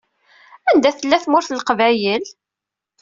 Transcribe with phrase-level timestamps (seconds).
[0.69, 2.25] Anda tella Tmurt n Leqbayel?